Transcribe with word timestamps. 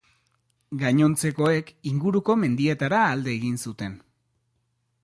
Gainontzekoek 0.83 1.69
inguruko 1.91 2.37
mendietara 2.45 3.05
alde 3.13 3.35
egin 3.39 3.63
zuten. 3.67 3.97